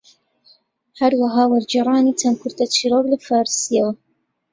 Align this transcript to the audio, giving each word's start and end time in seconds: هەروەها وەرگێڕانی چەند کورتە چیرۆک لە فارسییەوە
هەروەها 0.99 1.43
وەرگێڕانی 1.51 2.17
چەند 2.21 2.37
کورتە 2.41 2.65
چیرۆک 2.75 3.05
لە 3.13 3.17
فارسییەوە 3.27 3.93